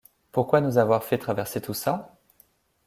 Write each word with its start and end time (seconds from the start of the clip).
Pourquoi 0.31 0.61
nous 0.61 0.79
avoir 0.79 1.03
fait 1.03 1.19
traverser 1.19 1.61
tout 1.61 1.75
ça? 1.75 2.17